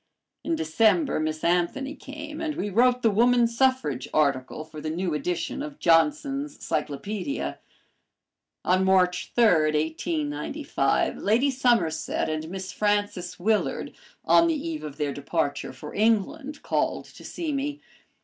[0.43, 5.13] In December Miss Anthony came, and we wrote the woman suffrage article for the new
[5.13, 7.59] edition of Johnson's Cyclopedia.
[8.65, 13.93] On March 3, 1895, Lady Somerset and Miss Frances Willard,
[14.25, 17.79] on the eve of their departure for England, called to see me.